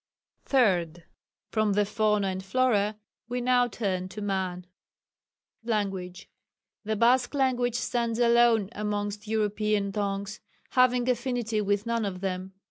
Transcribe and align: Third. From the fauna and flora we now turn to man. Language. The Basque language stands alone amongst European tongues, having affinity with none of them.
Third. 0.45 1.03
From 1.51 1.73
the 1.73 1.85
fauna 1.85 2.29
and 2.29 2.43
flora 2.43 2.97
we 3.29 3.39
now 3.39 3.67
turn 3.67 4.09
to 4.09 4.19
man. 4.19 4.65
Language. 5.63 6.27
The 6.83 6.95
Basque 6.95 7.35
language 7.35 7.75
stands 7.75 8.17
alone 8.17 8.69
amongst 8.71 9.27
European 9.27 9.91
tongues, 9.91 10.39
having 10.71 11.07
affinity 11.07 11.61
with 11.61 11.85
none 11.85 12.05
of 12.05 12.21
them. 12.21 12.53